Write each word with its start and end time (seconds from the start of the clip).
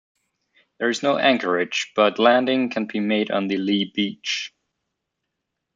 There 0.79 0.89
is 0.89 1.03
no 1.03 1.19
anchorage, 1.19 1.91
but 1.95 2.17
landing 2.17 2.71
can 2.71 2.87
be 2.87 2.99
made 2.99 3.29
on 3.29 3.49
the 3.49 3.57
lee 3.57 3.91
beach. 3.93 4.51